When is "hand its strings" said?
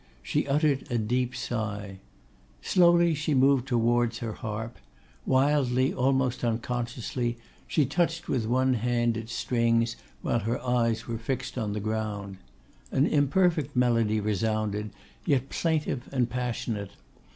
8.73-9.95